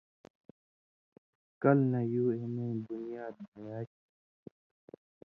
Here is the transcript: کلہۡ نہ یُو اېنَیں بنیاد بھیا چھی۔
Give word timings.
کلہۡ 1.61 1.85
نہ 1.91 2.01
یُو 2.11 2.25
اېنَیں 2.35 2.75
بنیاد 2.85 3.35
بھیا 3.53 3.79
چھی۔ 3.91 4.01